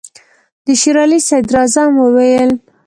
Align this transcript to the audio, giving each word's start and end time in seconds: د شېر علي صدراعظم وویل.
د 0.65 0.67
شېر 0.81 0.97
علي 1.03 1.19
صدراعظم 1.27 1.91
وویل. 1.97 2.51